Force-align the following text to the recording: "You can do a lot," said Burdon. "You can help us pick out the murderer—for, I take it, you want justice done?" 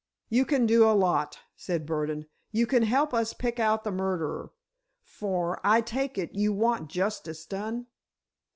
"You 0.29 0.45
can 0.47 0.65
do 0.65 0.83
a 0.83 0.97
lot," 0.97 1.37
said 1.55 1.85
Burdon. 1.85 2.25
"You 2.51 2.65
can 2.65 2.81
help 2.81 3.13
us 3.13 3.33
pick 3.35 3.59
out 3.59 3.83
the 3.83 3.91
murderer—for, 3.91 5.59
I 5.63 5.81
take 5.81 6.17
it, 6.17 6.33
you 6.33 6.51
want 6.51 6.89
justice 6.89 7.45
done?" 7.45 7.85